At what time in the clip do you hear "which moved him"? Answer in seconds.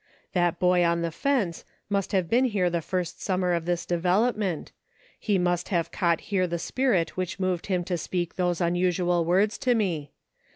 7.15-7.83